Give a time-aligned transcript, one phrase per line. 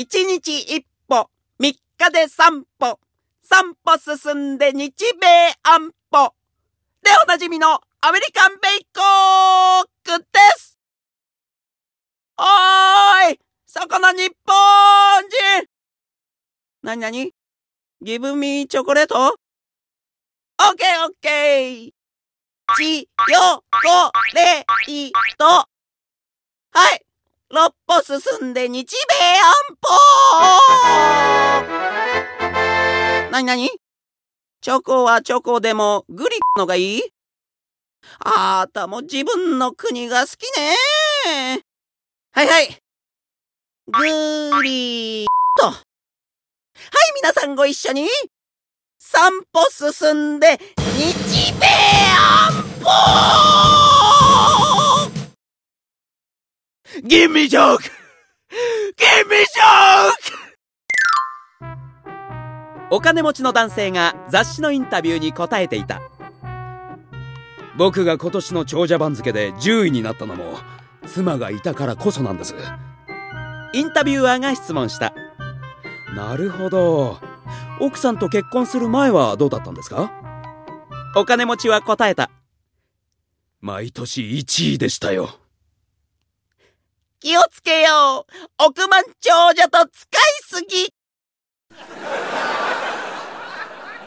[0.00, 3.00] 一日一歩、三日で三歩、
[3.42, 5.26] 三歩進んで日米
[5.64, 6.36] 安保。
[7.02, 10.78] でおなじみのアメリカンベイコークです。
[12.36, 15.24] おーいそこの日本
[15.62, 15.68] 人。
[16.84, 17.34] なになに
[18.00, 19.16] ギブミーチョコレート？
[19.16, 21.92] オッケーオッケー。
[22.76, 25.44] ちよこれいと。
[25.44, 25.66] は
[26.94, 27.04] い
[27.50, 27.74] 六
[28.08, 28.20] 進
[28.52, 29.88] んで日米安保。
[33.30, 33.70] なになに
[34.62, 37.02] チョコはチョコでもグリのがいい？
[38.20, 40.74] あーたも自分の国が好きね。
[42.32, 42.78] はいはい。
[43.88, 44.04] ぐ
[44.62, 45.26] りーっ
[45.58, 45.66] と。
[45.66, 45.76] はい
[47.22, 48.08] 皆さんご一緒に。
[48.98, 51.66] 散歩進んで日米
[52.16, 53.97] 安保。
[57.04, 57.82] Give me joke!
[58.96, 60.34] Give me joke!
[62.90, 66.00] お金持ちの男性が雑誌のインタビューに答えていた。
[67.76, 70.58] 僕が今年の長者番付で10位になったのも
[71.06, 72.54] 妻がいたからこそなんです。
[73.74, 75.14] インタビュアーが質問した。
[76.16, 77.20] なるほど。
[77.80, 80.10] 奥さんと結婚する前はどうだったんですか？
[81.14, 82.30] お金持ちは答えた。
[83.60, 85.30] 毎年1位でしたよ
[87.20, 88.24] 気をつけよ
[88.60, 88.64] う。
[88.66, 90.92] 億万長者と使いすぎ。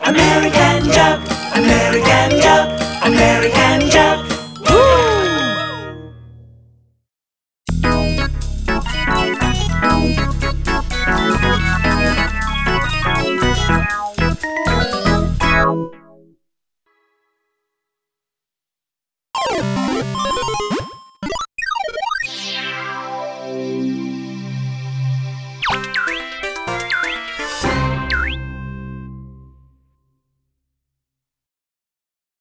[0.00, 0.98] アメリカンジョブ
[1.54, 2.72] アメリカンジョブ
[3.06, 4.26] アメリカンジョブ
[4.66, 4.76] Woo!